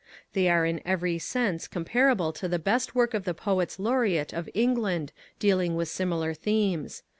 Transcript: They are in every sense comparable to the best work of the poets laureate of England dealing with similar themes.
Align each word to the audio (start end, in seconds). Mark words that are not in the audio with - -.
They 0.33 0.49
are 0.49 0.65
in 0.65 0.81
every 0.83 1.19
sense 1.19 1.67
comparable 1.67 2.33
to 2.33 2.47
the 2.47 2.57
best 2.57 2.95
work 2.95 3.13
of 3.13 3.23
the 3.23 3.35
poets 3.35 3.77
laureate 3.77 4.33
of 4.33 4.49
England 4.55 5.13
dealing 5.37 5.75
with 5.75 5.89
similar 5.89 6.33
themes. 6.33 7.03